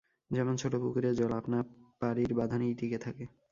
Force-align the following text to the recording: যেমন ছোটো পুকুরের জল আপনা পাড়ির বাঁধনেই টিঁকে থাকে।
যেমন 0.31 0.53
ছোটো 0.57 0.77
পুকুরের 0.83 1.13
জল 1.15 1.31
আপনা 1.33 1.57
পাড়ির 2.01 2.31
বাঁধনেই 2.35 2.73
টিঁকে 2.79 2.99
থাকে। 3.05 3.25